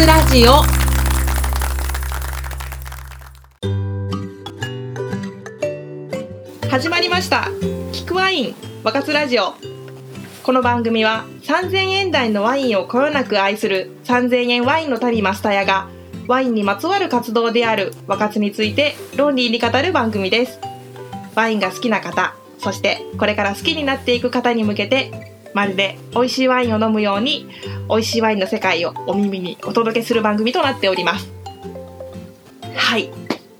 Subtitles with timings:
[0.00, 0.62] つラジオ。
[6.70, 7.48] 始まりました。
[7.92, 9.56] キクワイン若津ラジオ。
[10.42, 15.86] この番組は3000円台のワインをこよなく愛する3000円ワインの旅マスタヤが
[16.26, 20.60] ワインにまつわる活動である若津について論理に語る番組です。
[21.34, 27.46] ワインが好きな方そしてこれから好きになっていく方に向けてまるで美味しいワインを飲むように
[27.88, 31.30] 美味しいワインの世界をお耳にお届けする番組となっております。
[32.74, 33.10] はい。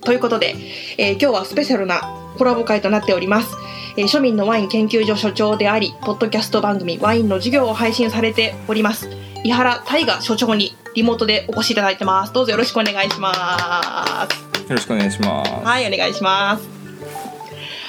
[0.03, 0.55] ということで、
[0.99, 2.01] えー今日はスペシャルな
[2.39, 3.55] コラボ会となっております、
[3.97, 9.11] えー庶民のワイン研究所所長でありポッドキャスト番組ワインの授業を配信されております。
[9.45, 12.33] 井原大河所長にリモートでお越しいただいてます。
[12.33, 14.61] どうぞよろしくお願いします。
[14.71, 15.51] よろしくお願いします。
[15.65, 16.80] はい、お願いします。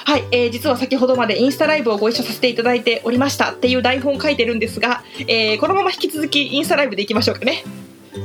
[0.04, 7.64] はい、えー実は先ほどまでインスタライブをご一緒させていただいておりましたっていう台本を書いてるんですが、えーこのまま引き続きインスタライブでいきましょうかね。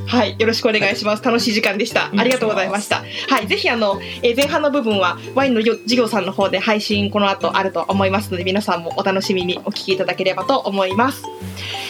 [0.06, 1.22] はい、よろしくお願いします。
[1.24, 2.10] 楽しい時間でした。
[2.14, 3.04] ありがとうございました。
[3.28, 11.22] はい、ぜひあの、えー前半の部分はワインの授業さんの方で配信この後あると思いますので、皆さんもお楽しみにお聞きいただければと思います。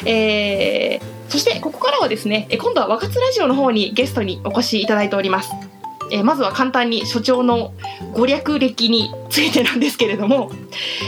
[0.05, 5.68] えーそしてここからはですね、えー今度は若津ラジオの方にゲストにお越しいただいております。
[6.11, 7.73] えーまずは簡単に所長の
[8.13, 10.51] ご略歴についてなんですけれども、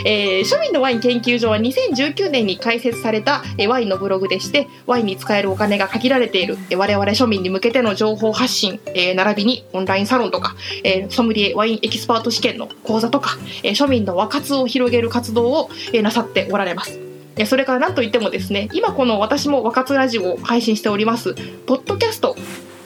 [0.05, 16.99] えー庶民のワイン研究所は2019年に開設された、えーワインのブログでしてワインに使えるお金が限られている、えー我々庶民に向けての情報発信、えー並びにオンラインサロンとか、えーソムリエワインエキスパート試験の講座とか、えー庶民の和活を広げる活動を、えーなさっておられます。
[17.47, 21.35] それから何といってもですね今この私も和活ラジオを配信しております
[21.65, 22.37] ポッドキャスト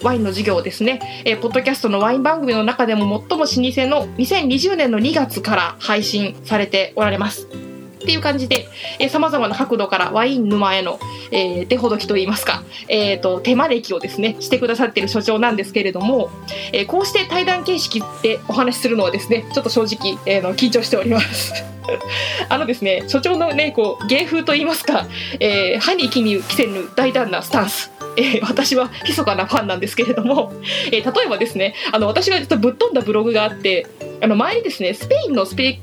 [0.04, 7.46] ワインの授業ですね、えーポッドキャストのワイン番組の中でも最も老舗の2020年の2月から配信されておられます。
[7.46, 16.28] っていう感じで、えー、様々な角度からワイン沼への、えー手ほどきといいますか、えー、と手招きをですねしてくださっている所長なんですけれども、
[16.74, 21.64] えーこうして対談形式でお話しするのはですねちょっと正直、えーの緊張しております。
[22.48, 25.06] あのですね所長のねこう芸風といいますか、
[25.40, 30.52] えー歯に衣に着せぬ大胆なスタンスえー私は密かなファンなんですけれども、
[30.92, 33.86] えー例えばですねあの私が実はぶっ飛んだブログがあって
[34.20, 35.80] あの前にですねスペインのスペ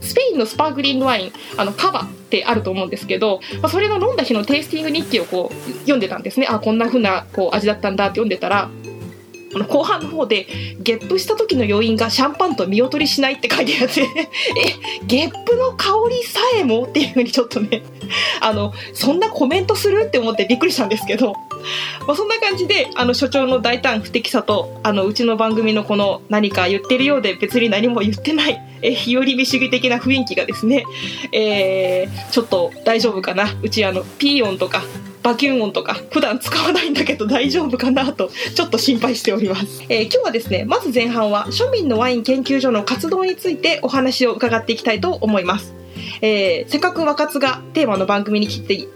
[0.00, 6.46] スペインのスパークリングワインあのカバってあると思うんですけど、まあ、それの飲んだ日のテイスティング日記をこう読んでたんですね。
[6.48, 8.70] あこんな風なこう味だったんだって読んでたら
[9.54, 10.46] あの後半の方で
[10.80, 17.82] ゲップした時の余韻がシャンパンと見劣りしないって書いてあって えゲップの香りさえもっていう風にちょっとね
[18.40, 21.34] あのそんなコメントするって思ってびっくりしたんですけど、
[22.06, 30.84] まあ、そんな感じであの所長の大胆不敵さとあのうちの番組のこの何か言ってるようで別に何も言ってないえ日和見主義的な雰囲気がですね、
[31.32, 33.46] えーちょっと大丈夫かな。
[33.62, 34.82] うちあのピー音とか
[35.22, 45.74] バキュン音とか普段使わないんだけど大丈夫かなとちょっと心配しております、えー今日はですねまず前半は庶民のワイン研究所の活動についてお話を伺っていきたいと思います、
[46.20, 48.86] えーせっかく和活がテーマの番組に来て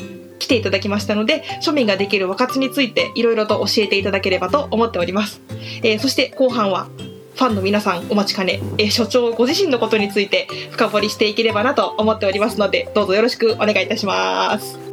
[0.48, 5.40] ていただきましたので庶民ができる和活についていろいろと教えていただければと思っております、
[5.82, 6.88] えーそして後半は
[7.34, 14.88] ファンの皆さんお待ちかね、えー所長ご自身のことについて深掘りしていければなと思っておりますのでどうぞよろしくお願いいたします。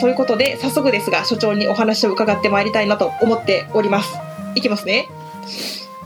[0.00, 4.16] ということで早速ですが所長にお話を伺ってまいりたいなと思っております。
[4.54, 5.08] いきますね。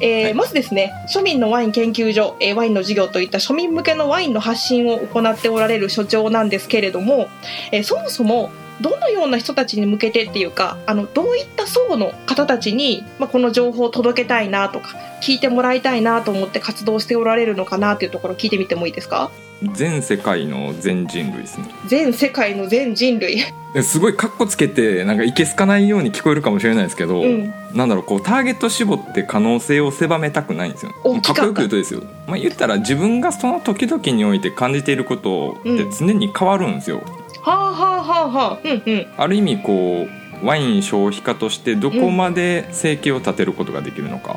[0.02, 0.34] えーはい。
[0.34, 7.28] まずですね庶民のワイン研究所、えーワインの授業といった庶民向けのワインの発信を行っておられる所長なんですけれども、
[7.70, 8.50] えーそもそも
[8.80, 19.30] どのような人たちに向けてっていうかあのどういった層の方たちに、まあ、この情報を届けたいなとか聞いてもらいたいなと思って活動しておられるのかなというところを聞いてみてもいいですか？
[19.74, 21.66] 全世界の全人類ですね。
[21.86, 23.44] 全世界の全人類。
[23.72, 27.54] ですごいカッコつけてなんかいけすかないように聞こえるかもしれないですけど、うん。
[27.72, 30.92] なんだろうこうターゲット絞って可能性を狭めたくないんですよ。
[31.22, 37.00] かっこよく言うとですよ、まあ、言ったら自分がその時々において感じていることって常に変わるんですよ、
[37.40, 39.06] はあはあはあはあうんうん。
[39.16, 40.06] ある意味こ
[40.42, 44.36] うワイン消費家としてどこまで生計を立てることができるのか、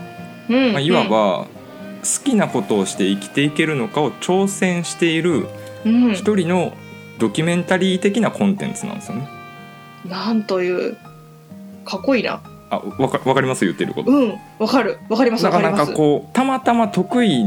[0.49, 0.73] うん。
[0.73, 1.47] まあ、いわば
[2.03, 5.47] 好きなことをして生きていけるのかを挑戦している
[6.13, 6.73] 一人の
[7.17, 9.27] ドキュメンタリー的なコンテンツなんですよね。
[10.07, 10.97] なんという
[11.83, 12.41] かっこいいな。
[12.69, 13.65] あわかわかります？
[13.65, 14.11] 言ってること。
[14.11, 14.99] うんわかる。
[15.09, 15.91] わかりますなからります。
[15.91, 17.45] かこうたまたま得意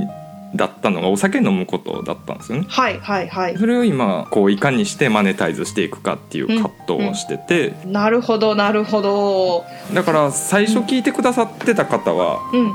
[0.55, 2.67] だったのがお酒飲むことだったんですよね。
[2.69, 3.59] はいはいはい。
[3.59, 9.65] それを今こういかにしてマネタイズしていくかっていう葛藤をしてて、なるほどなるほど。
[9.95, 12.73] だから最初聞いてくださってた方は、うん。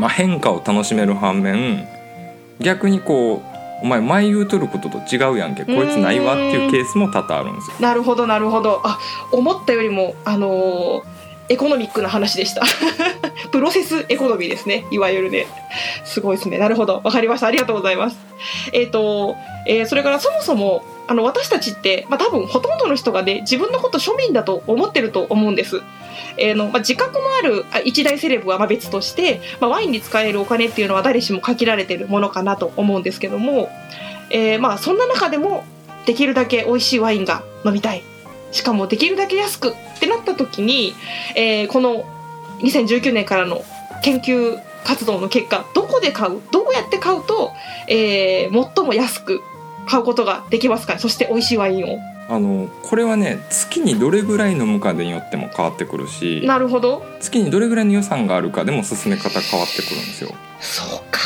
[0.00, 1.84] まあ、変化を楽しめる反面
[2.60, 3.50] 逆にこう
[3.82, 7.76] お前前言うとることと違うやんけこいつないわっていうケースも多々あるんですよ。
[7.80, 8.80] なるほどなるほど。
[8.84, 8.98] あ
[9.32, 11.19] 思ったよりもあのー
[11.50, 12.62] エコノミックな話でした。
[13.50, 14.86] プロセスエコノミーですね。
[14.92, 15.48] いわゆるね。
[16.04, 16.58] すごいですね。
[16.58, 17.00] なるほど。
[17.02, 17.48] わかりました。
[17.48, 18.16] ありがとうございます。
[18.72, 19.36] えっ、と、
[19.66, 25.82] えーそれからそもそもあの私たちって、まあ、多分ほとんどの人がね自分のこと庶民だと思ってると思うんです。
[26.36, 33.70] えーのまあ、自覚のあるあ一大セレブはまあ別として、まあ、ワインに使えるお金っていうのは誰しも限られてるものかなと思うんですけども、
[34.30, 35.64] えーまあそんな中でも
[36.06, 38.04] できるだけ美味しいワインが飲みたい。
[38.52, 40.94] しかもできるだけ安くってなった時に、
[41.36, 42.04] えーこの
[42.60, 43.64] 2019年からの
[44.02, 47.52] 研究活動の結果どこで買うどうやって買うと、
[47.88, 49.40] えー最も安く
[49.86, 51.98] 買うことができますかそして美味しいワインを。
[52.28, 57.02] あのこれはね月にどれぐらい飲むかによっても変わってくるしなるほど。
[57.20, 60.30] 月にどれぐらいの予算があるかでも進め方変わってくるんですよ。
[60.60, 61.20] そうか。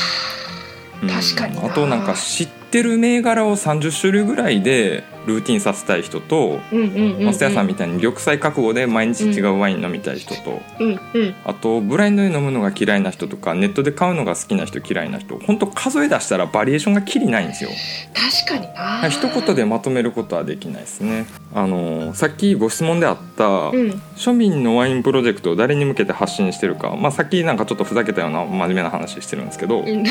[1.02, 1.66] うん確かにな。
[1.66, 11.34] あとなんか知ってる銘柄を30種類ぐらいでルーティンさせたい人とうんうんうん、うん、マスターさんみたいに玉砕覚悟で毎日違うワイン飲みたい人と、うんうん。
[11.44, 17.70] あとブラインドで飲むのが嫌いな人とかネットで買うのが好きな人嫌いな人本当数え出したらバリエーションがきりないんですよ。
[18.12, 19.08] 確かにな。
[19.08, 21.26] 一言でまとめることはできないですね。
[21.54, 23.90] あのさっきご質問であった、うん。
[24.16, 30.04] 庶民のワインプロジェクトを誰に向けて発信してるか、まあ、さっきなんかちょっとふざけたような真面目な話してるんですけど、うん。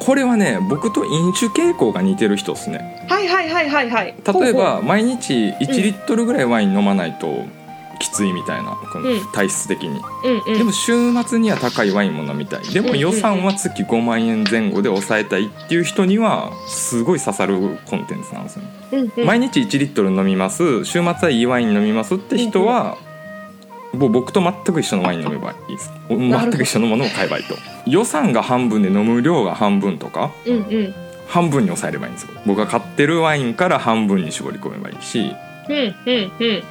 [0.00, 3.06] これはね僕と飲酒傾向が似てる人ですね。
[3.08, 4.14] はいはいはいはいはい。
[4.40, 7.44] 例えば毎日1リットルぐらいワイン飲まないと
[7.98, 9.32] きついみたいなこのうん。
[9.32, 10.58] 体質的に、ほううんうん。
[10.58, 10.92] でも週
[11.22, 12.64] 末には高いワインも飲みたい。
[12.64, 19.26] でも予算は月5万円前後で抑えたいっていう人にはすごい刺さるコンテンツなんですよね、うんうん。
[19.26, 20.84] 毎日1リットル飲みます。
[20.84, 22.96] 週末はいいワイン飲みますって人は、
[23.92, 25.92] もう僕と全く一緒のワイン飲めばいいです。
[26.08, 27.54] 全く一緒のものを買えばいいと。
[27.86, 30.30] 予算が半分で飲む量が半分とか。
[30.46, 30.94] うんうん
[31.30, 32.32] 半分に抑えればいいんですよ。
[32.44, 35.34] 僕が買ってるワインから半分に絞り込めばいいし。
[35.68, 36.62] うんうんうん。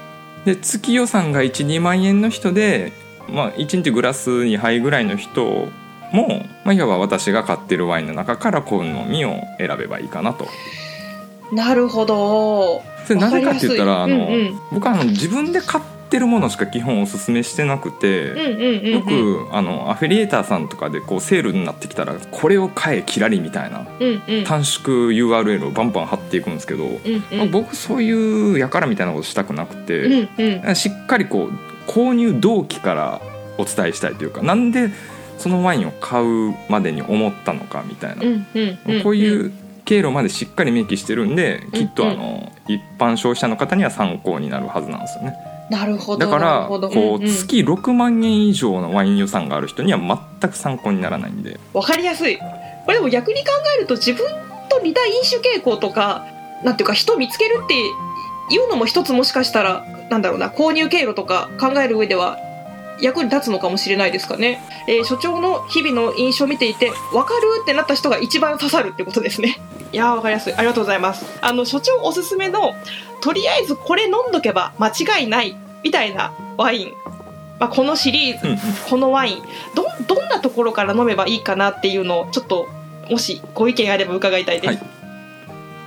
[0.45, 2.91] で月予算が12万円の人で、
[3.29, 5.69] まあ、1日グラス2杯ぐらいの人
[6.11, 10.45] も、まあ、いわば私が買ってるワインの中から好みを選べばいいかなと。
[11.53, 12.83] なるほど。
[13.07, 14.59] それなぜかって言ったらうんうん。
[14.73, 18.79] 僕はあの自分で買ってるものしか基本おすすめしてなくて。
[18.89, 24.44] よくあのアフィリエーターさんとかでこうセールになってきたらこれを買えキラリみたいなうんうん。
[24.45, 30.29] 短縮 URL をバンバン貼っていくんですけど、うんまあ僕そういうやからみたいなことしたくなくて、うん
[30.67, 30.75] うん。
[30.75, 33.21] しっかりこう購入動機から
[33.57, 34.89] お伝えしたいというかなんで
[35.38, 38.23] そのワインを買うまでに思ったのかみたいな、
[39.03, 39.51] こういう
[39.85, 45.33] 経路までしっかり明記してるんで、きっとあの一般消費者の方には参考になるはずなんですよね
[45.69, 47.27] なるほどだからこんうん。
[47.27, 50.00] 月6万円以上のワイン予算がある人には
[50.42, 51.60] 全く参考にならないんで。
[51.74, 52.38] わかりやすい。
[52.38, 52.44] こ
[52.88, 54.25] れでも逆に考えると自分
[54.69, 56.25] と似た飲酒傾向とか
[56.63, 62.38] なんていうか人を見つけるっていうのも一つもしかしたらなんだろうな購入経路とか考える上では
[63.01, 70.53] 役に立つのかもしれないですかね、えー所長の日々の印象を見ていて分かるってなった人が一番刺さるってことですねいやー分かりやすい。
[70.53, 71.25] ありがとうございます。
[71.41, 72.74] あの所長おすすめの
[73.21, 76.94] とりあえずこれ飲んどけば間違いないみたいなワイン、
[77.59, 78.57] まあ、このシリーズうん。
[78.89, 79.44] このワイン。
[79.75, 82.68] どどんなところから飲めばいいかなっていうのをちょっと
[83.09, 84.86] もしご意見あれば伺いたいです、はい。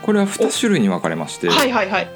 [0.03, 2.09] これは2種類に分かれまして、はいはいはい。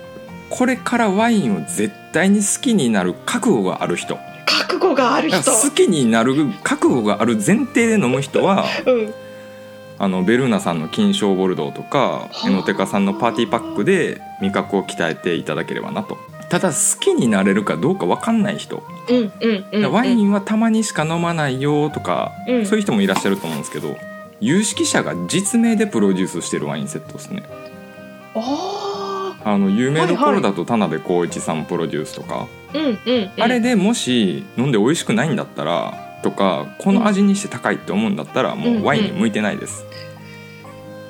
[0.50, 4.18] これからワインを絶対に好きになる覚悟がある人。
[4.44, 5.52] 覚悟がある人。
[5.52, 9.14] 好きになる覚悟がある前提で飲む人はうん
[9.98, 12.48] あのベルーナさんの金賞ボルドーとかあ。
[12.48, 16.18] エノテカさんのパーティーパックで味覚を鍛えていただければなと。
[16.48, 19.32] ただ好きになれるかどうか分かんない人、うんうん
[19.72, 19.92] うんうん。
[19.92, 22.66] ワインはたまにしか飲まないよとか、うん。
[22.66, 23.96] そういう人もいらっしゃると思うんですけど
[24.40, 27.42] 有識者が実名でプロデュースしてるワインセットですね。
[28.34, 32.48] ああの有名どころだと田辺浩一さんプロデュースとか、
[33.38, 39.85] あれでもし飲んで美味しくないんだったらとかこの味にして高いって思うんだったらもうワインに向いてないです、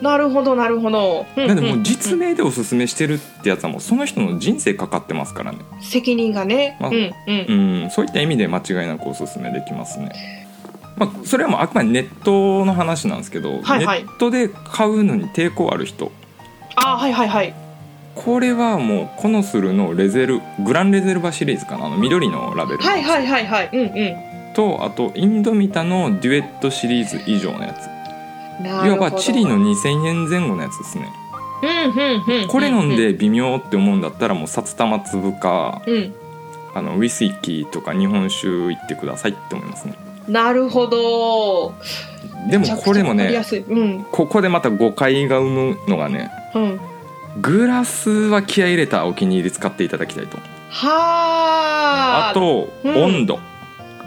[0.02, 5.58] なるほどなるほど、うんなんでもう実ん名でおすすめしてるってやつはもうその人の人生かかってますからね。
[5.80, 7.82] 責任がね、まあうんうん。
[7.84, 10.46] うんそういった意味で間違いなくおすすめできますね。
[10.96, 14.04] まあそれはもうあくまでネットの話なんですけど、はいはい。
[14.04, 16.10] ネットで買うのに抵抗ある人。
[16.75, 17.54] あーはいはいはい。
[18.14, 21.86] これはもうコノスルのレゼルグランレゼルバシリーズかな？
[21.86, 23.70] あの緑のラベルのはいはいはいはい。
[23.72, 24.25] うんうん
[24.56, 27.96] とあとインドミタのデュエットシリーズ以上のやつ。
[28.86, 31.12] いわばチリの2000円前後のやつですね。
[31.62, 32.48] うんうんうん。
[32.48, 36.14] これ飲んで微妙って思うんだったらもう札玉粒かうん。
[36.75, 39.94] あのウイスキーとか日本酒行ってくださいって思いますね。
[40.26, 41.75] なるほど。
[42.50, 43.42] でもこれもね
[44.10, 46.80] ここでまた誤解が生むのがねうん。
[47.42, 50.38] グラスは気合い入れたお気に入り使っていただきたいと。
[50.70, 52.96] はああと、うん。
[52.96, 53.38] 温度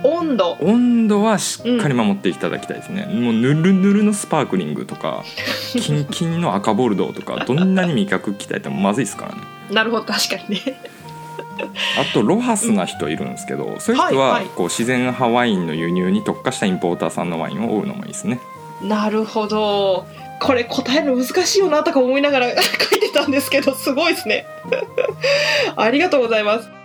[0.04, 0.58] 温度。
[0.62, 5.24] 温度はしっかり守っていただきたいですね、もうぬるぬるのスパークリングとか
[5.74, 9.42] キンキンの赤ボルドーとかどんなに味覚鍛えてもまずいですからね。
[9.72, 10.06] なるほど。
[10.06, 10.82] 確かにね。
[12.00, 18.40] あとロハスな人いるんですけど、そういう人はこう自然派ワインの輸入に特化したインポーターさんのワインを追うのもいいですね。
[18.82, 20.06] なるほど。
[20.40, 24.46] これ答えるの難しいよなとか思いながら 書いてたんですけどすごいですね。
[25.76, 26.79] ありがとうございます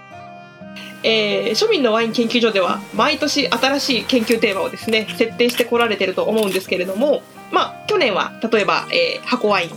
[1.04, 9.70] えー庶民のワイン研究所では毎年新しい研究テーマをですね設定してこられてると思うんですけれどもまあ去年は例えば、えー箱ワイン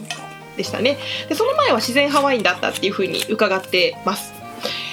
[0.55, 0.97] でしたね。
[1.29, 4.33] でその前は自然派ワインだったっていうふうに伺ってます、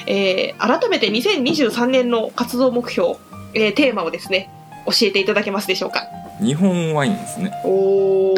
[0.06, 3.14] えー改めて2023年の活動目標、
[3.54, 4.50] えーテーマをですね
[4.86, 6.02] 教えていただけますでしょうか。
[6.42, 8.34] 日本ワインですね、お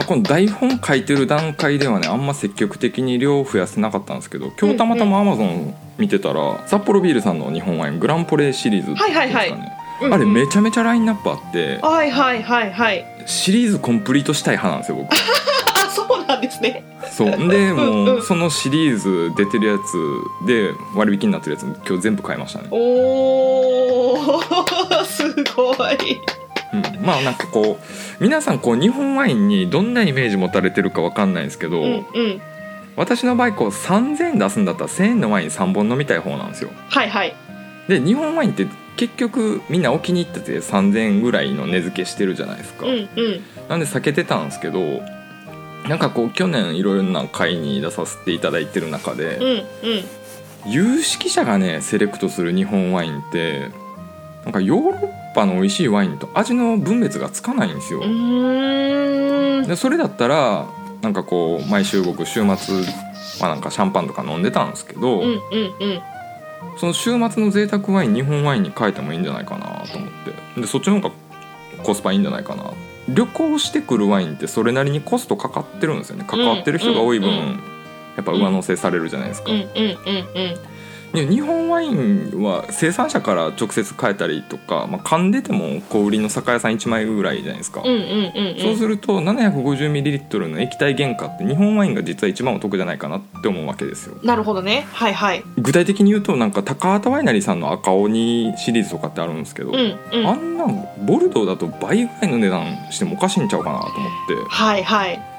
[0.00, 10.12] まあ、この台本書いてる段階ではねあんま積極的に量を増やせなかったんですけど今日たまたまアマゾン見てたら、札幌ビールさんの日本ワイングランポレシリーズっていうんですかね、はいはいはい。
[10.14, 11.78] あれめちゃめちゃラインナップあって。
[11.82, 13.04] はいはいはいはい。
[13.26, 15.12] シリーズコンプリートしたい派なんですよ僕。
[15.12, 16.82] あ そうなんですね。
[17.12, 17.30] そう。
[17.30, 25.04] でうんもううんそのシリーズ出てるやつで割引になってるやつ今日全部買いましたね、おー。
[25.04, 26.39] すごい
[26.72, 32.40] うん、まあなんかこう皆さんこう日本ワインにどんなイメージ持たれてるかわかんないんですけど、うんうん。
[32.96, 36.70] 私の場合こう3000円出すんだったら1000円のワイン3本飲みたい方なんですよ。
[36.88, 37.34] はいはい。
[37.88, 43.08] で日本ワインって結局みんなお気に入ってて3000円ぐらいの値付けしてるじゃないですか、うんうん。
[43.68, 44.80] なんで避けてたんですけど
[45.88, 49.64] なんかこう去年いろいろな会に出させていただいてる中で、うんうん。
[50.66, 53.70] 有識者がねセレクトする日本ワインって
[54.44, 58.00] なんかヨーロッパの美味しいワインと味の分別がつかないんですよ、
[59.66, 60.66] でそれだったら
[61.02, 62.84] なんかこう毎週僕週末
[63.40, 65.40] はなんかシャンパンとか飲んでたんですけど、うんうんうん。
[66.78, 70.10] その週末の贅沢ワイン日本ワインに変えてもいいんじゃないかなと思っ
[70.54, 70.60] て。
[70.60, 71.14] でそっちの方が
[71.82, 72.64] コスパいいんじゃないかな。
[73.08, 76.24] 旅行してくるワインってそれなりにコストかかってるんですよね。
[76.28, 77.48] 関わってる人が多い分、うんうんうん。
[78.16, 80.58] やっぱ上乗せされるじゃないですか、うんうんうんで
[81.12, 94.16] 日本ワインは生産者から直接買えたりとか、まあ、噛んでても小売りの酒屋さん1枚ぐらいじゃないですか、そうすると 750ml の液体原価って日本ワインが実は一番お得じゃないかなって思うわけですよ。
[94.22, 94.86] なるほどね。
[94.92, 95.42] はいはい。
[95.58, 100.26] 具体的に言うとなんか高畑ワイナリーさんの赤鬼シリーズとかってあるんですけど、うんうん。
[100.26, 105.14] あんなんボルドーだと倍ぐらいの値段してもおかしいんちゃうかなと思っはいはい。
[105.16, 105.30] て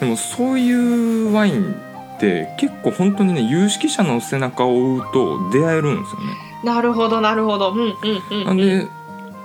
[0.00, 1.74] でもそういうワイン
[2.16, 6.26] って結構本当にね有識者の背中を追うと出会えるんですよね。
[6.64, 7.72] なるほどなるほど。
[7.72, 7.94] うんうん
[8.30, 8.88] うんなんで、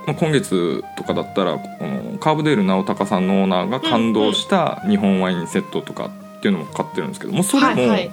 [0.07, 8.11] まあ、今月とかだったらこのカーブデール直隆さんのオーナーが感動した日本ワインセットとかっていうのも買ってるんですけどもうそれもはいはい。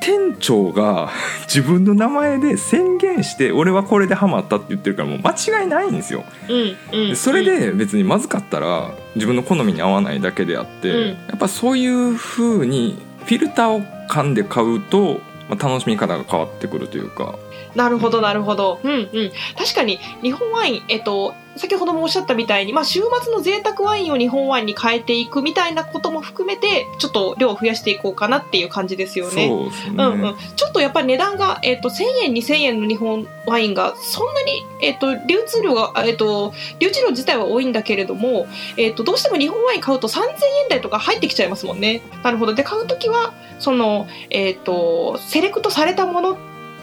[0.00, 1.10] 店長が
[1.52, 5.32] 自分の名前で宣言して俺はこれでハマったって言ってるからもう間
[5.62, 6.24] 違いないんですよ。
[6.48, 7.08] うんうん。
[7.08, 11.08] でそれで別にまずかったら自分の好みに合わないだけであって、うん。
[11.08, 17.38] やっぱそういう風にフィルターを噛んで買うと、まあ、楽しみ方が変わってくるというか。
[17.74, 18.80] なるほどなるほど。
[18.82, 19.32] うんうん。
[19.58, 29.48] 確かに日本ワインえっと先ほどもおっしゃったみたいに、まあ、週末の贅沢ワインを日本ワインに変えていくみたいなことも含めてちょっと量を増やしていこうかなっていう感じですよね。
[29.48, 38.46] そうですね、うんうん、ちょっとやっぱり値段が、えっと1000円2000円の日本ワインがそんなに、えっと流通量が、えっと流通量自体は多いんだけれども、
[38.76, 40.22] えっとどうしても日本ワイン買うと3000
[40.64, 42.02] 円台とか入ってきちゃいますもんね。
[42.22, 46.38] なるほどで買う時はその、えっとセレクトされたもの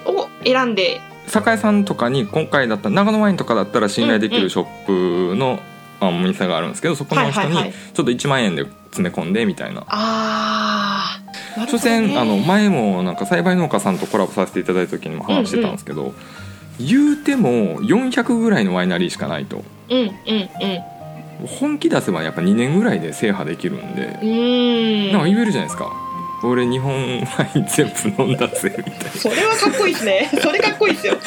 [0.06, 5.60] を選んで酒屋さんとかに今回だったら長野ワインとかだったら信頼できるショップの、
[6.00, 9.84] あお店があるんですけどそこの人にちょっと1万円で詰め込んでみたいな。
[9.88, 16.14] あーな所詮あの前もなんか栽培農家さんとコラボさせていただいた時にも話してたんですけど、
[16.80, 19.64] 言うても400ぐらいのワイナリーしかないと。
[19.90, 21.48] うんうんうん。
[21.48, 24.08] 本気出せばやっぱ2年ぐらいで制覇できるんで、
[25.12, 25.92] なんか言えるじゃないですか
[26.44, 30.30] 俺日本ワイン全部飲んだぜみたいそれはかっこいいですね。
[30.42, 31.18] それかっこいいですよ。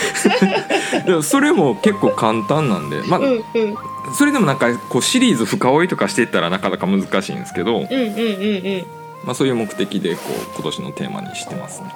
[0.93, 3.77] な でもそれも結構簡単なんで、まあうんうん。
[4.17, 8.87] それでもなんかこうシリーズ深追いとかしていったらなかなか難しいんですけど、うんうんうんうん。
[9.25, 11.89] まあ、そういう目的でこう今年のテーマにしてますね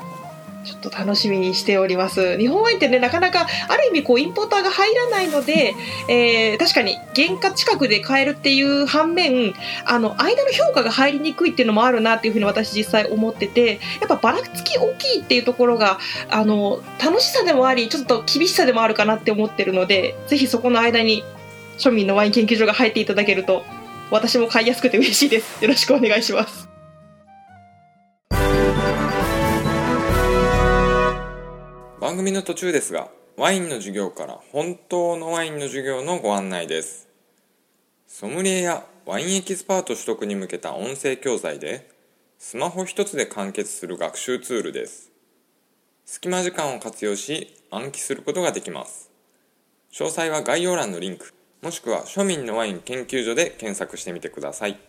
[0.64, 2.36] ちょっと楽しみにしております。
[2.38, 5.74] 日本ワインってねなかなかある意味こうインポーターが入らないので、
[6.08, 9.54] えー確かに原価近くで買えるっていう反面
[9.86, 15.98] あの間の評価が入りにくいっていうのもあるなっていうふうに私実際思っててやっぱばらつき大きいっていうところが
[16.28, 21.24] あの楽しさでもありちょっと厳しさでもあるかなって思ってるのでぜひそこの間に
[21.78, 23.64] 庶民のワイン研究所が入っていただけると
[24.10, 25.62] 私も買いやすくて嬉しいです。
[25.62, 26.69] よろしくお願いします。
[32.10, 37.08] 番組の途中ですがワインの授業から本当のワインの授業のご案内です。
[38.08, 41.88] ソムリエやワインエキスパート取得に向けた音声教材で
[42.36, 45.12] スマホ一つで完結する学習ツールです。
[46.04, 49.12] 隙間時間を活用し暗記することができます。
[49.92, 54.80] 詳細は概要欄のリンクもしくは庶民のワイン研究所で検索してみてください。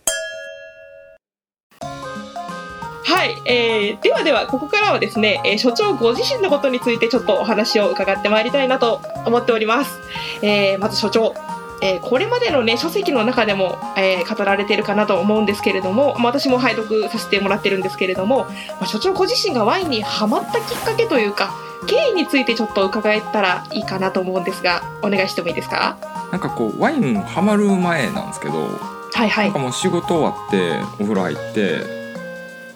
[3.22, 10.00] はい、えー、ではではここからはですね、えー所長ご自身のことについてちょっとお話を伺ってまいりたいなと思っております、
[10.42, 11.36] えーまず所長
[11.84, 21.54] えーこれまでのね書籍の中でも、えー語られているかなと思うんですけれども、まあ私も拝読させてもらってるんですけれども、まあ、所長ご自身がワインにハマったきっかけというか
[21.86, 26.00] 経緯についてちょっと伺えたらいいかなと思うんですがお願いしてもいいですか？
[26.32, 28.68] なんかこうワインハマる前なんですけど
[29.14, 29.46] はいはい。
[29.46, 32.01] なんかもう仕事終わってお風呂入って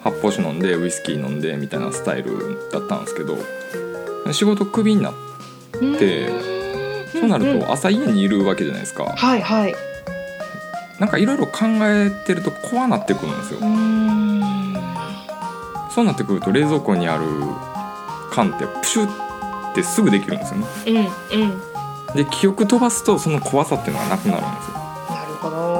[0.06, 3.36] 発泡酒飲んでウイスキー飲んでみたいなスタイルだったんですけど
[4.32, 5.14] 仕事クビになっ
[5.98, 6.28] て
[7.12, 9.04] そうなると朝家にいるわけじゃないですか。
[9.04, 9.74] はいはい。
[11.00, 13.60] なんかいろいろ考えてると怖なってくるんですよ。
[15.90, 17.24] そうなってくると冷蔵庫にある
[18.30, 20.66] 缶ってプシュってすぐできるんですよね。
[21.32, 22.14] うんうん。
[22.14, 24.76] で記憶飛ばすとその怖さっていうのがなくなるんですよ。
[25.14, 25.75] なるほど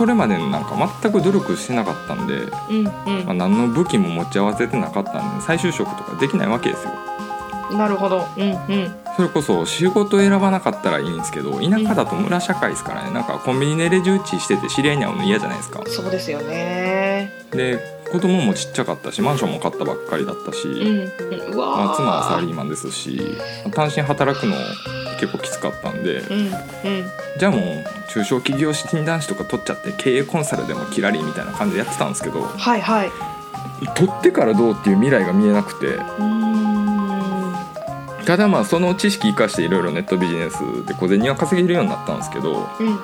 [0.00, 2.36] それまでなんか全く努力してなかったんで、
[2.70, 6.92] うんまあ、何の武器も持ち合わせてなかったんで再就職とかできないわけですよ。
[7.70, 8.26] うんなるほど。
[8.36, 8.94] うんうん。
[9.14, 13.12] それこそ仕事選ばなかったらいいんですけど田舎だと村社会ですからね。
[13.12, 15.82] なんかコンビニでレジ打ちしてて知り合いに会うの嫌じゃないですか。
[15.86, 17.30] そうですよね。
[17.52, 17.78] で
[18.10, 23.20] 子供もちっちゃかったしマンションも買ったばっかりだったし、うんまあ、妻はサラリーマンですし
[23.72, 24.56] 単身働くの
[25.20, 26.50] 結構きつかったんでうんうん。
[27.38, 33.10] じゃあもう中小企業資金男子とか取っちゃって経営コンサルでもキラリみたいな感じでやってたんですけどはいはい。
[33.94, 35.98] 取ってからどうっていう未来が見えなくて。
[38.26, 43.00] ただまあその知識生かしていろいろネットビジネスで小銭は稼げるようになったんですけどうんうんうん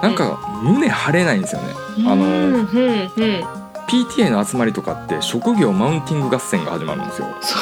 [0.00, 1.74] なんか胸張れないんですよね。
[2.06, 3.64] あのうんうんうん。
[3.86, 7.26] PTA の集まりとかって職業マウンティング合戦が始まるんですよ。
[7.42, 7.58] そ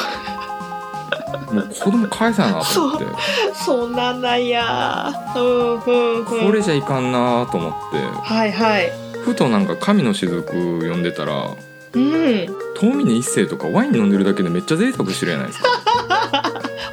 [1.53, 3.05] もう子供返さなと思って。
[3.53, 5.13] そんなんなんや。
[5.35, 6.25] うんうんうん。
[6.25, 7.97] これじゃいかんなと思って。
[7.97, 8.91] はいはい。
[9.23, 11.55] ふとなんか神の雫読んでたら
[11.93, 12.47] うん。
[12.79, 15.47] 遠峰一世とかワイン飲んでるだけでめっちゃ贅沢してるじゃない。
[15.47, 15.69] ですか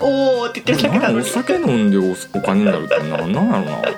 [0.01, 3.89] おおって言ってるだけお酒飲んでおお金になるってなんなんやろうなと思って。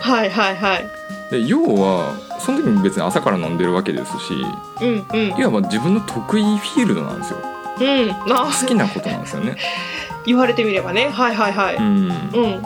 [0.00, 0.86] はいはいはい。
[1.30, 4.34] で要はその時に別に朝から飲んでるわけですし
[4.82, 5.40] うんうん。
[5.40, 7.38] いわば自分の得意フィールドなんですよ
[7.80, 8.08] うん。
[8.28, 9.56] な好きなことなんですよね。
[10.26, 11.08] 言われてみればね。
[11.10, 11.76] はいはいはい。
[11.76, 12.30] うん。
[12.32, 12.62] うん。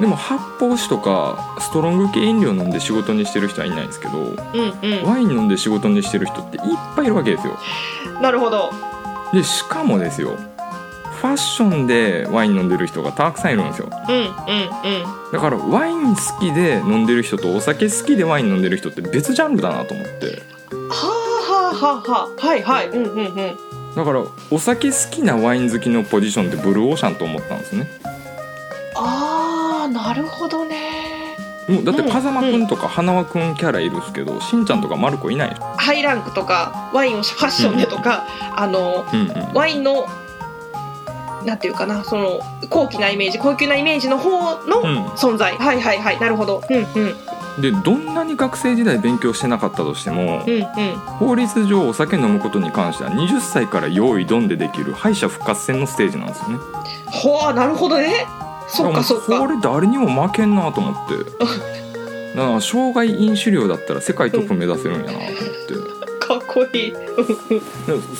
[0.00, 6.62] でも発泡酒とかストロング系飲料飲んで仕事にしてる人はいないんですけどうんうワイン飲んで仕事にしてる人っていっ
[6.96, 7.58] ぱいいるわけですよ。
[8.18, 8.72] んなるほど。
[9.34, 10.38] でしかもですよ
[11.20, 13.90] ファッションでワイン飲んでる人がたくさんいるんですよ。
[14.08, 14.30] うんうんうん。
[15.32, 20.42] だからワイン好きで飲んでる人とお酒好きでワイン飲んでる人って別ジャンルだなと思って。
[20.88, 22.46] はあはあはあはあ。
[22.46, 22.88] はいはい。
[22.88, 27.88] うんうんうんだからお酒好きなワイン好きのポジションってブルーオーシャンと思ったんですね。
[28.96, 31.36] ああなるほどね。
[31.68, 32.10] もうだってうん。
[32.10, 38.26] 風間くんとか花輪くんキャラいるっすけどしんちゃんとかマルコいないハイランクとかワインをファッションでとか、
[38.56, 39.54] あのうんうん。
[39.54, 40.06] ワインの
[41.44, 45.06] なんていうかなその高貴なイメージ高級なイメージの方のうん。
[45.10, 46.20] 存在、はいはいはい。
[46.20, 46.62] なるほど。
[46.68, 47.14] うんうん
[47.60, 50.64] でどんなに学生時代勉強してなかったとしてもうんうん。
[51.18, 56.58] 法律上お酒飲むことに関しては20歳から用意ドンでできる敗者復活戦のステージなんですよね。
[57.06, 58.26] ほあなるほどね。
[58.68, 59.38] そっかそっか。
[59.38, 61.14] これ誰にも負けんなと思って。
[62.36, 66.92] だから障害飲酒量だったら世界トップ目指せるんやなと思って、かっこいい。
[66.92, 66.98] で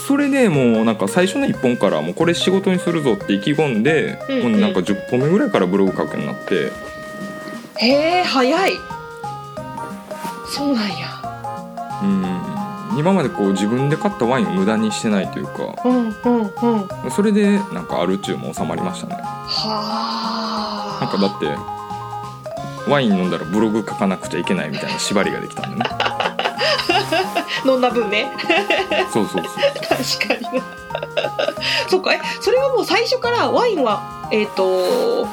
[0.07, 4.53] それでもうなんか最初の1本からもうこれ仕事にするぞって意気込んで、うんうん。
[4.53, 6.73] もうなんか10本目ぐらいからブログ書くようになって。
[7.77, 8.73] へえ早い
[10.51, 11.07] そうなんや。
[12.03, 12.99] うん。
[12.99, 15.81] 今までこう自分で買ったワインを無駄にしてないというか。
[15.85, 16.89] うんうんうん。
[16.89, 19.17] はそれでなんかアル中も収まりましたね。
[19.21, 20.99] あ。
[21.01, 25.85] なんかだってワイン飲んだらブログ書かなくちゃいけないみたいな縛りができたんでね。
[27.65, 28.33] 飲んだ分ね。
[29.13, 29.55] そうそうそう
[30.19, 30.59] 確かに。
[30.59, 30.65] な
[31.89, 35.27] そっかえそれはもう最初からワインはえっ、と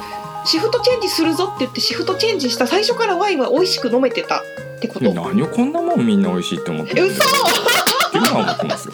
[0.45, 4.43] シフトチェンジするぞって言ってシフトチェンジした最初からワインは美味しく飲めてた
[4.77, 5.13] ってこと？
[5.13, 8.09] 何をこんなもんみんな美味しいって思ってるんだよ嘘！
[8.09, 8.93] っていうのは思ってますよ。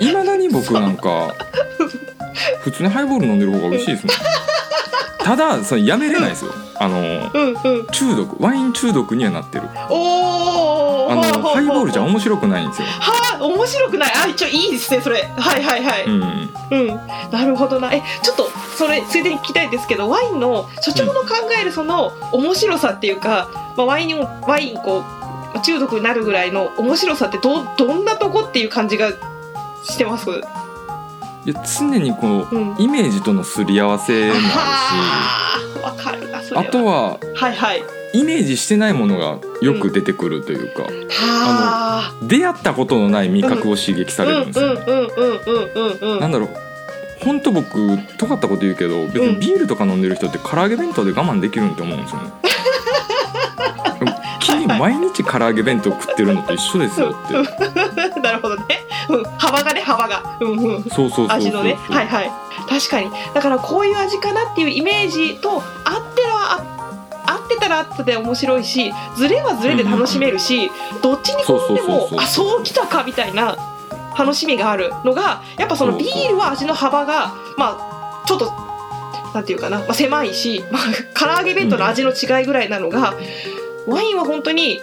[0.00, 1.34] いまだに僕なんか
[2.60, 4.16] 普通にハイボール飲んでる方が美味しいですもん。
[5.22, 6.52] ただそれやめれないですよ。
[6.78, 7.86] あのうんうん。
[7.88, 9.68] 中毒ワイン中毒にはなってる。
[9.90, 10.49] おお
[11.32, 12.88] ハイボールじゃ面白くないんですよ。
[12.88, 14.12] はあ面白くない。
[14.14, 15.22] あ一応いいですねそれ。
[15.22, 16.50] はいはいはい、うん。
[16.70, 16.86] うん、
[17.30, 17.92] なるほどな。
[17.92, 21.28] えちょっとそれついでに聞きたいんですけどワインの所長の考
[21.60, 25.04] えるその面白さっていうか、まあ、ワインをワインこ
[25.54, 29.10] う中毒になるぐらいの面白さってどどんなとこっていう感じが
[29.82, 30.32] してます、い
[31.52, 35.49] や常にこううん、イメージとのすり合わせもあるな
[36.50, 37.82] それるしあとははいはい。
[38.12, 46.48] イメージしてないものがよく出てくるというか、は出会ったことのない味覚を刺激さあれるんですよ、うんうんうんうんうんうんうんなんだろう
[47.24, 52.30] 本当僕尖ったこと言うけど別にビールとか飲んでる人って唐揚げ弁当で我慢できるんって思うんですよね。
[54.40, 57.34] 君毎日唐揚げ弁当食ってるのと一緒ですよって。
[58.20, 58.64] なるほどね、
[59.08, 60.22] うん、幅がね幅が。
[60.40, 60.82] うんうん。
[60.84, 61.36] そうそうそうそう。
[61.36, 61.76] 味のね。
[61.88, 62.30] はいはい。
[62.68, 63.10] 確かに。
[63.34, 66.52] だからこういう味かなっていうイメージと合ってら
[67.26, 70.70] あ合ってたら合ってて面白いしズレはズレで楽しめるし、
[71.02, 73.56] どっちに転んでもあそうきたかみたいな
[74.18, 78.52] 楽しみがあるのがやっぱそのビールは味の幅がまあちょっと
[79.34, 80.82] なんていうかな、まあ、狭いし、まあ、
[81.14, 83.14] 唐揚げ弁当の味の違いぐらいなのが、
[83.86, 84.80] ワインは本当に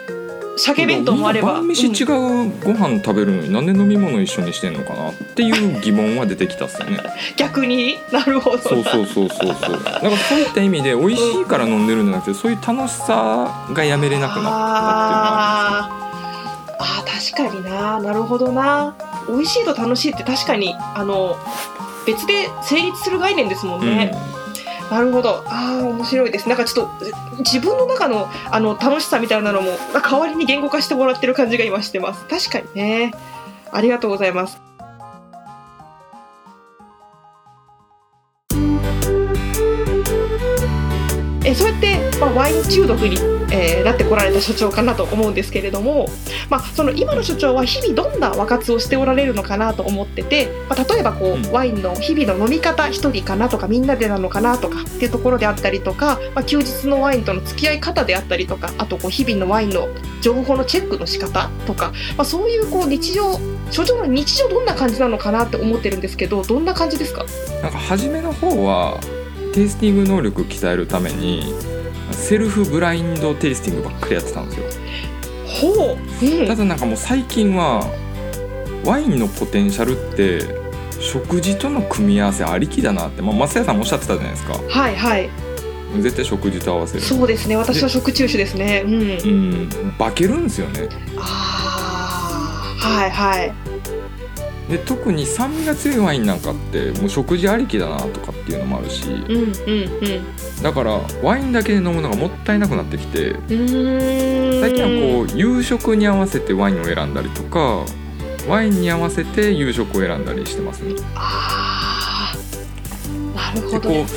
[0.58, 1.54] 鮭弁当もあれば。
[1.54, 7.00] 晩飯違うんうご飯食べるのになんで飲み物一緒にしてんのかなっていう疑問は出てきたっすよね。
[7.38, 7.98] 逆に？
[8.12, 8.58] なるほど。
[8.58, 9.84] なそうそうそうそうそう。
[9.84, 18.00] だからそういった意味で美味しいから飲んでるんじゃなくてそういう楽しさがやめれなくなったっていうのはああーあー確かにな。
[18.00, 18.96] なるほどな。
[19.30, 21.38] 美味しいと楽しいって確かにあの
[22.06, 24.37] 別で成立する概念ですもんりますね、
[24.90, 25.44] なるほど。
[25.48, 26.48] ああ面白いです。
[26.48, 27.06] なんかちょっと
[27.40, 32.26] 自分の中のあの楽しさみたいなのも代わりに言語化してもらってる感じが今してます。
[32.26, 33.14] 確かにね。
[33.72, 34.68] ありがとうございます。
[41.48, 46.10] えそうやって、まあ、ワイン中毒に、えーなってこられた所長かなと思うんですけれども、
[46.50, 51.52] まあ、その今の所長は日々どんな和活をしておられるのかなと思ってて、まあ、例えばこう、うん。
[51.52, 59.88] ワインの日々の飲み方一人かなとかみんなでなのかなとかっていうところであったりとか、まあ、休日のワインとの付き合い方であったりとかあとこう日々のワインの
[60.22, 63.40] 情報のチェックの仕方とか、まあ、そういうこう日常
[63.72, 67.26] 所長の日常どんな感じなのかなって思ってるんですけどどんな感じですか？
[67.62, 69.00] なんか初めの方は
[69.54, 71.54] テイスティング能力鍛えるために
[72.18, 74.66] セルフブラインドテイスティングばっかりやってたんですよ。
[75.46, 76.48] ほう、うん。
[76.48, 77.86] ただなんかもう最近は
[78.84, 80.42] ワインのポテンシャルって
[81.00, 84.54] 食事との組み合わせありきだなって、まあ、増谷さんもおっしゃってたじゃないですか。
[84.68, 85.30] はいはい。
[86.02, 87.02] 絶対食事と合わせる。
[87.02, 88.84] そうですね私は食中酒ですね。
[88.86, 88.94] うん。
[88.94, 89.92] うん。
[89.98, 90.90] 化けるんですよね。
[91.18, 93.67] ああはいはい
[94.70, 99.10] で特に酸味が強いワインなんかってもう食事ありきだなとかっていうのもあるし。
[99.10, 100.64] うんうんうん。
[100.64, 103.36] だからワインだけで飲むのがもったいなくなってきて。
[103.48, 107.86] 最近はこう夕食に合わせてワインを選んだりとか
[108.48, 110.96] ワインに合わせて夕食を選んだりしてますね。
[111.16, 113.36] あー。
[113.36, 113.90] なるほど。
[113.90, 114.08] でこう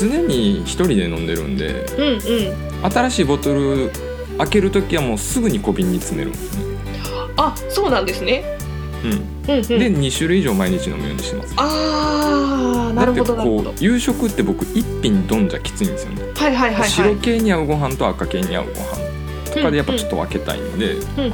[0.00, 1.86] 常に一人で飲んでるんで。
[1.96, 2.90] うんうん。
[2.92, 3.90] 新しいボトル
[4.38, 6.64] 開ける時はもうすぐに小瓶に詰めるんですね、
[7.36, 8.57] あそうなんですね
[9.04, 9.62] うん、うんうん。
[9.62, 11.54] で2種類以上毎日飲むようにしてます。
[11.56, 16.88] ああなるほどなるほどだってこう夕食って僕一品ドンじゃきついんですよね、はいはいはいはい。
[16.88, 19.08] 白系に合うご飯と赤系に合うご飯。
[19.54, 21.32] とかでやっぱちょっと分けたいんで、うんうんうん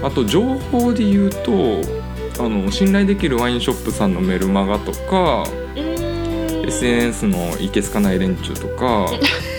[0.00, 0.06] うん。
[0.06, 1.80] あと情報で言うと
[2.38, 5.46] あの信頼できるワインショップさんのメルマガとか
[6.66, 9.06] SNS のいけすかない連中とか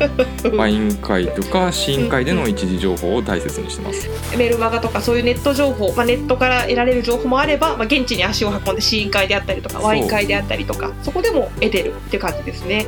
[0.56, 4.08] ワイン会とか試飲会での一時情報を大切にしてます。
[4.36, 12.86] メルマガとかそういうネット情報、まあ、ネットから得られる情報もあれば、まあ、現地に足を運んで試飲会であったりとかワイン会であったりとかそこでも得てるっていう感じですね、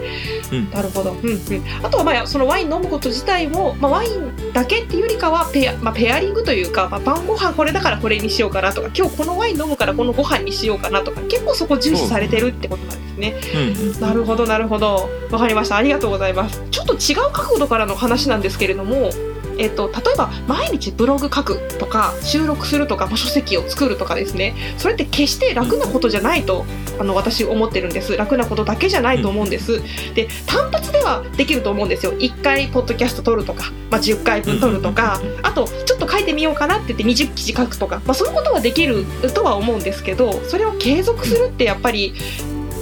[0.52, 0.70] うん。
[0.70, 1.40] なるほど、うんうん、
[1.82, 13.34] あとはまあそのワイン飲むこと自体も、まあ、ワインだけっていうよりかはペア,、まあ、ペアリングというか、まあ、晩ご飯これだからこれにしようかなとか今日このワイン飲むからこのご飯にしようかなとか結構そこ重視されてるってことなんですね。
[13.54, 15.10] うんうんなるほどなるほど。
[15.30, 15.76] わかりました。
[15.76, 16.62] ありがとうございます。
[16.70, 19.10] ちょっと違う角度からの話なんですけれども
[19.58, 24.54] えっと、例えば毎日ブログ書くとか収録するとか、まあ書籍を作るとかですね。
[24.78, 26.64] それって決して楽なことじゃないと
[26.98, 28.16] あの私思ってるんです。
[28.16, 29.80] 楽なことだけじゃないと思うんです。
[30.14, 32.12] で単発ではできると思うんですよ。
[32.12, 42.14] 1回ポッドキャスト撮るとか、まあ、10回分撮るとかあとちょっと書いてみようかなって言って20記事書くとか、まあ、そういうことはできるとは思うんですけどそれを継続するってやっぱり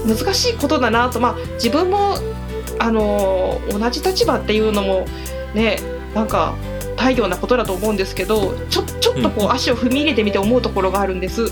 [0.06, 2.16] 難しいことだなと、まあ、自分も
[2.78, 5.06] あの同じ立場っていうのも
[5.54, 5.76] ね
[6.14, 6.54] なんか
[6.96, 11.42] 大量なことだと思うんですけどちょちょっとこう足を踏み入れてみて思うところがあるんです。
[11.42, 11.50] はい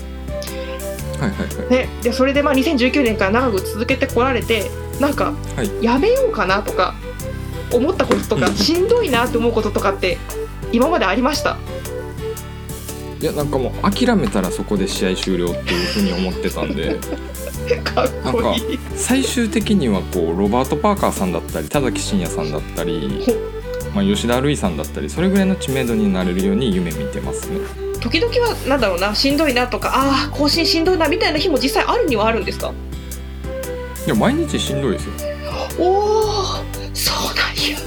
[1.21, 1.69] はいはい。
[1.69, 4.69] ね、でそれでまあ2019年から長く続けてこられて
[4.99, 5.83] なんかはい。
[5.83, 6.95] やめようかなとか
[7.73, 10.17] 思ったこととかうんしんどいなって思うこととかって
[10.71, 11.57] 今までありました？
[13.19, 16.97] いやなんかもう諦めたらそこで試合終了っていうふうに思ってたんで。
[17.83, 18.79] かっこいい。
[18.95, 23.23] 最終的にはこうロバート・パーカーさんだったり田崎真也さんだったり、
[23.93, 27.59] まあ、吉田類さんだったりそれぐらいの知名度になれるように夢見てますね。
[27.99, 32.73] 時々はなんだろうなしんどいなとかああ更新しんどいなみたいな日も実際あるにはあるんですか？
[34.05, 35.11] いや毎日しんどいですよ。
[35.79, 36.43] おお
[36.93, 37.77] そうなんや。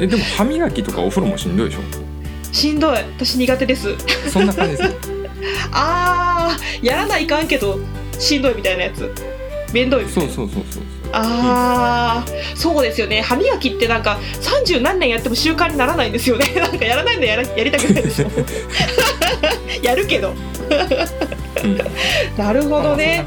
[0.00, 2.54] えでも歯磨きとかお風呂もしんどいでしょ？
[2.54, 2.96] しんどい。
[2.96, 3.94] 私苦手です。
[4.30, 4.96] そんな感じですね
[5.72, 7.78] あーやらないかんけど
[8.18, 9.12] しんどいみたいなやつ
[9.72, 12.56] 面倒いそうそうそうそうあー。
[12.56, 13.22] そうですよね。
[13.22, 16.46] 歯磨きってなんか30何年やっても習慣にならないんですよね。
[16.56, 18.30] なんかやらないのやらやりたくないでしょ。
[19.82, 20.34] やるけど。
[21.62, 21.78] うん。
[22.36, 23.24] なるほどね。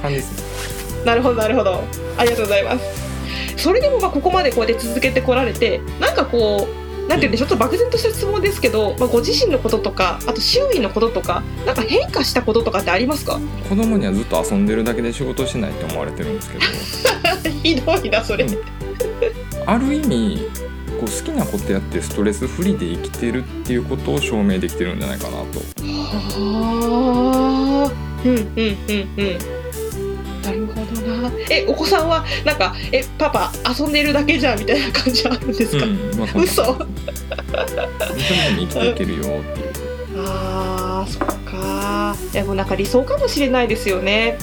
[1.05, 1.83] なるほどなるほど。
[2.17, 3.09] ありがとうございます。
[3.57, 13.39] それでもまあここまでこうやって続けてこられてなんかこうなんていうんでしょうちょっと漠然とした質問ですけど、まあ、ご自身のこととかあと周囲のこととかなんか変化したこととかってありますか？
[13.67, 16.65] 子供にはずっと遊んでるだけで仕事してないって思われてるんですけど。
[17.63, 18.57] ひどいなそれ、うん。
[19.65, 20.47] ある意味
[20.99, 25.37] こう好きなことやってストレスフリーで生きてるっていうことを証明できてるんじゃないかなと。
[25.81, 27.91] はあ。
[28.25, 28.47] うんうんうん
[29.17, 29.37] うん。
[30.43, 30.78] なるほ
[31.49, 36.63] えお子さんはなんか「えパパ遊んでるだけじゃん」みたいな感じあるんですか、うんまあ嘘。
[36.63, 36.87] そ
[38.59, 39.43] 生きていけるよっていう。
[40.17, 42.15] あーそっか。
[42.33, 44.37] でもなんか理想かもしれないですよね。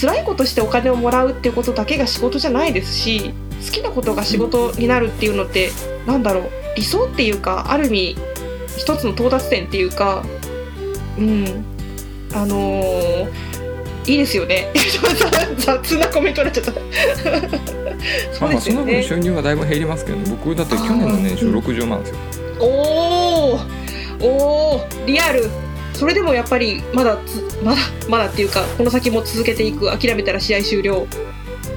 [0.00, 5.70] 辛いことしてお金をもらうっていうことだけが仕事じゃないですし好きなことが仕事になるっていうのって、
[6.06, 6.50] なんだろう。
[6.76, 8.16] 理想っていうかある意味
[8.78, 10.24] 一つの到達点っていうか
[11.18, 11.64] うん。
[12.34, 13.51] あのー
[14.06, 14.72] いいですよね。
[15.58, 16.72] 雑なコメントになっちゃった。
[18.32, 21.52] そうまあまあその分収入はだいぶ減りますけどね僕だって去年の年収あー。
[21.52, 22.16] うん60万ですよ。
[22.60, 24.24] おー。
[24.24, 25.06] おー。
[25.06, 25.48] リアル。
[25.94, 31.06] それでもやっぱりまだつまだまだっていうかこの先も続けていく諦めたら試合終了。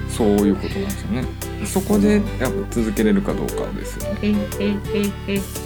[0.10, 1.24] そういうことなんですよね。
[1.66, 4.20] そこでやっぱ続けれるかどうかですよね。
[4.24, 5.65] うんうんうんうん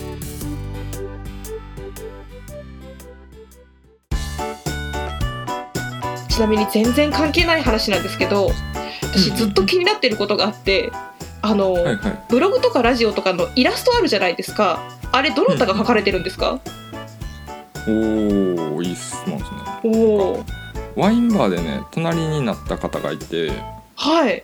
[6.39, 8.51] ちなみに全然関係ない話なんですけど
[9.01, 10.89] 私うんずっと気になってることがあって
[11.41, 12.25] あの、はいはい。
[12.29, 14.79] ブログとかラジオとかのイラストあるじゃないですか。
[15.11, 16.61] あれどなたが描かれてるんですか、
[17.87, 19.57] おおいい質問ですね。
[19.83, 20.45] おお
[20.95, 23.51] ワインバーでね隣になった方がいて
[23.95, 24.43] はい。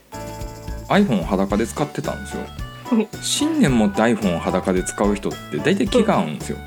[0.90, 2.44] iPhone を裸で使ってたんですよ。
[2.92, 3.08] うん。
[3.22, 6.58] 信念持って iPhone を裸で使う人って大体気が合うんですよ、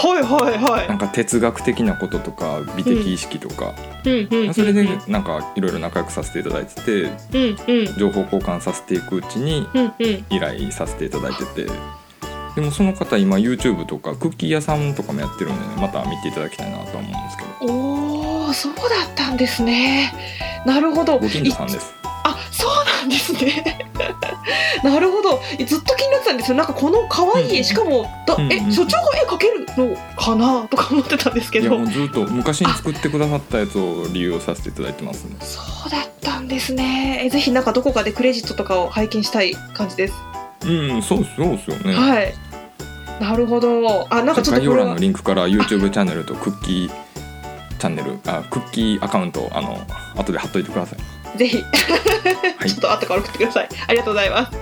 [0.00, 0.88] はいはいはい。
[0.88, 4.10] なんか哲学的なこととか美的意識とか、う
[4.48, 7.98] んそれでなんかいろいろ仲良くさせていただいててうんうん。
[7.98, 9.66] 情報交換させていくうちに
[10.30, 11.66] 依頼させていただいてて。
[12.54, 17.72] でもその方今 YouTube とかクッキー屋さんとかもやってるんでねまた見ていただきたいなとは思うんですけど。
[17.72, 20.12] おおそうだったんですね。
[20.64, 21.18] なるほど。
[21.18, 21.94] ご近所さんです。
[22.24, 23.77] あそうなんですね
[24.82, 25.40] なるほど。
[25.64, 26.56] ずっと気になってたんですよ。
[26.56, 27.64] なんかこの可愛い絵、うん。
[27.64, 28.52] しかもだ、うんうん。
[28.52, 35.36] え所長が絵描けるのかなとか思ってたんですけいやどもうずっと昔に作ってくださったやつを利用させていただいてますね。
[35.40, 37.22] そうだったんですね。
[37.24, 40.14] えぜひなんかどこかでクレジットとかを拝見したい感じです、
[40.64, 42.34] うんそうそうですよね、はい。
[43.20, 44.06] なるほど。
[44.10, 47.08] あなんかちょっと概要欄のリンクから YouTube チャンネルとクッキー
[47.78, 49.78] チャンネルあクッキーアカウントあの
[50.16, 50.98] 後で貼っといてください
[51.36, 51.64] ぜひ、い
[52.70, 53.68] ちょっと後から送ってください。
[53.86, 54.56] ありがとうございます。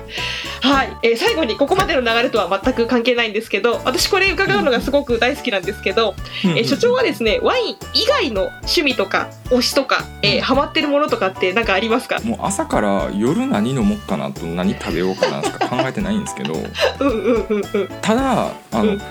[0.67, 12.21] はい、えー最後にここまでの流れとは全く関係ないんですけど、私これ伺うのがすごく大好きなんですけど、えー所長はですね、ワイン以外の趣味とか推しとか、えーハマってるものとかって何かありますか？
[12.21, 16.55] もう朝から夜何飲もうかなと何食べようかなしか考えてないんですけど
[17.01, 17.89] うんうんうんうん。
[18.03, 19.03] ただあの、うん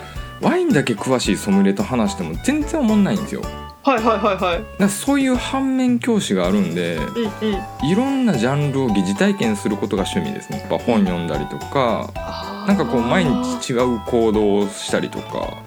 [0.42, 3.42] ワインだけ詳しいソムリエと話しても全然おもんないんですよ
[3.86, 4.90] はいはいはいはい。
[4.90, 7.88] そういう反面教師があるんでうんうん。
[7.88, 10.60] いろんなジャンルを疑似体験することが趣味ですね。
[10.60, 12.10] やっぱ本読んだりとか
[12.68, 15.64] なんかこう毎日違う行動をしたりとか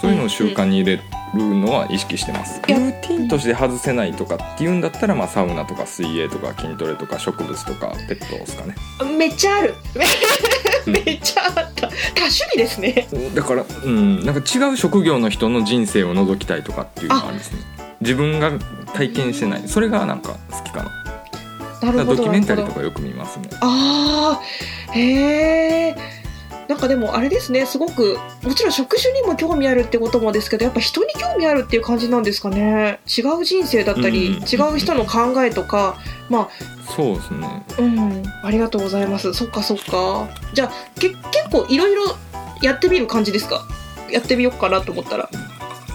[0.00, 1.02] そういうのを習慣に入れる
[1.34, 2.60] のは意識してます。
[2.68, 8.74] ルーティンとして外せないとかっていうんだったら、まあ、サウナとか水泳とか筋トレとか植物とかペットですかね。
[9.16, 9.74] めっちゃある。
[10.86, 10.92] うん。
[10.92, 11.88] めっちゃあった。
[11.88, 13.08] 多趣味ですね。
[13.34, 14.24] だからうん。
[14.24, 17.58] なんか違う職業の人の人生を覗きたいとかっていうのがあるんですね。
[18.00, 18.52] 自分が
[18.94, 19.62] 体験してない。
[19.66, 20.90] それがなんか好きかな。
[21.82, 23.48] なるほどドキュメンタリーとかよく見ますね。
[23.60, 25.96] ああへえ
[26.68, 32.98] なんかでもあれですねすごくもちろん職種にも興味あるってこともですけどやっぱ人に興味あるっていう感じなんですかね。
[33.06, 35.96] 違う人生だったり、うん違う人の考えとか
[36.28, 36.48] ま
[36.96, 37.46] そうですね。
[37.78, 39.32] あうんありがとうございます。
[39.34, 40.28] そっかそっか。
[40.54, 41.20] じゃあけ結
[41.52, 42.02] 構いろいろ
[42.62, 43.62] やってみる感じですか？
[44.10, 45.28] やってみようかなと思ったら。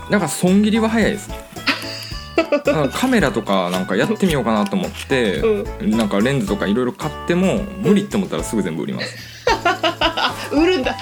[0.10, 1.30] だから損切りは早いです
[2.36, 5.92] だからカメラとかなんかやってみようかなと思って、うん。
[5.92, 9.16] なんかレンズとかいろいろ買っても無理って思ったらすぐ全部売ります。
[9.64, 10.01] あ
[10.52, 10.96] 売るんだ。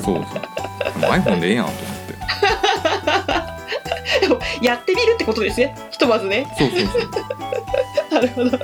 [0.00, 0.42] そうそう。
[1.10, 1.91] iPhone でええやんと。
[4.62, 7.10] やってみるってことですねひとまずねそうそうそう
[8.12, 8.58] なるほど。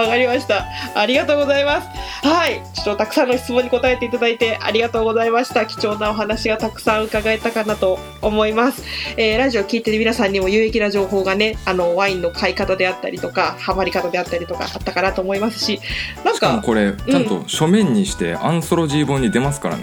[0.00, 0.64] わかりました。
[0.94, 1.88] ありがとうございます。
[2.24, 2.62] はい。
[2.72, 5.66] ちょっとたくさんの質問に答えていただいてありがとうございました。
[5.66, 8.84] 貴重なお話がたくさん伺えたかなと思います。
[9.16, 15.80] えーラジオ聞いてる皆さんにも有益な情報がね、あの、ワインの買い方であったりとか、ハマり方であったりとかあったかなと思いますし、
[16.24, 19.82] なんか、しかもこれちゃんと書面にしてアンソロジー本に出ますからね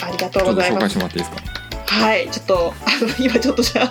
[0.00, 0.42] ありがとうございます。
[0.44, 0.88] ちょっと紹ございます。
[0.88, 1.57] 介してもらっていいですか？
[1.88, 3.90] はい、ちょっと、あの、今ちょっとじゃあ、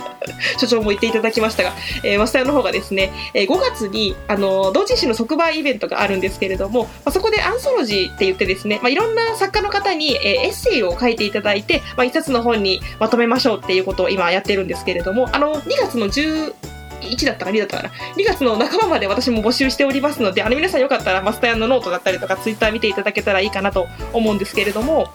[0.59, 16.53] 所長も言っていただきましたが、えー、マスターの方がですね、えー5月に、あの、同人誌の即売イベントがあるんですけれども、まあ、そこでアンソロジーって言ってですね、まあ、いろんな作家の方に、えーエッセイを書いていただいて、まあ、一冊の本にまとめましょうっていうことを今やってるんですけれども、あの、2月の10、
[17.01, 25.07] 1だったか2だったかな2月の半ばまで私も募集しておりますのであの皆さんよかったらマスターのノートだったりとかツイッター見ていただけたらいいかなと思うんですけれども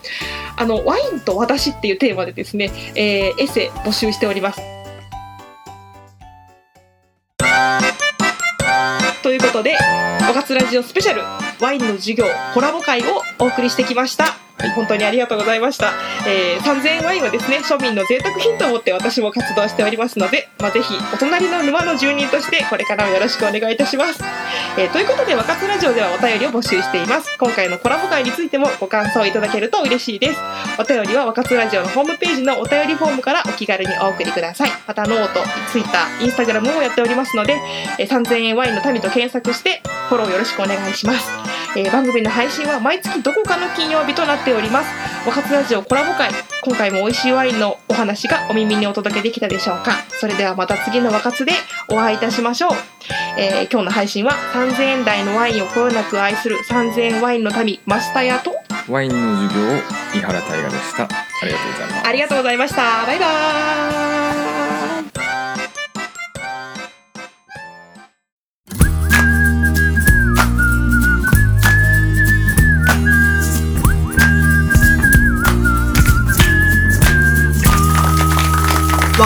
[0.56, 4.60] あのワインと私っていうテーマでですね、えーエッセイ募集しております。
[9.22, 9.76] ということで
[10.28, 11.22] 「おかつラジオスペシャル
[11.62, 14.24] ワインの授業コラボ会」をお送りしてきました。
[14.58, 14.70] はい。
[14.72, 15.92] 本当にありがとうございました、
[16.26, 24.22] えー、3000円ワインはですね庶民の贅沢品と思って私も活動しておりますので、まあ、ぜひお隣の沼の住人としてこれからもよろしくお願いいたします、
[24.78, 27.36] えーということで若津ラジオではお便りを募集しています。
[27.38, 30.38] 今回のコラボ会についてもご感想いただけると嬉しいです。
[30.78, 34.70] お便りは若津ラジオのホームページのお便りフォームからお気軽にお送りください。
[34.86, 35.40] またノート
[35.72, 37.58] ツイッターインスタグラムもやっておりますので、
[37.98, 41.28] えー3000円ワインの民と検索してフォローよろしくお願いします、
[41.76, 44.88] えー番組の配信は毎月どこかの金曜日となっております。
[45.26, 46.30] 若津ラジオコラボ会
[46.64, 49.92] 今回も美味しいワインのお話がお耳にお届けできたでしょうか。
[50.20, 51.52] それではまた次の若津で
[51.88, 52.70] お会いいたしましょう、
[53.38, 58.54] えー今日の配信は3000円台のワインをこよなく愛する3000円ワインの民マスタヤと
[58.88, 59.76] ワインの授業
[60.18, 61.04] 井原大河でした。
[61.04, 61.08] あ
[61.46, 62.08] りがとうございます。
[62.08, 63.06] ありがとうございました。
[63.06, 64.51] バイバーイ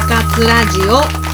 [0.01, 1.26] かつラジオ